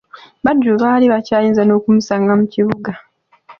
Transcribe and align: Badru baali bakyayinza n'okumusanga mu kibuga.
Badru 0.43 0.73
baali 0.83 1.05
bakyayinza 1.13 1.61
n'okumusanga 1.65 2.31
mu 2.39 2.45
kibuga. 2.53 2.91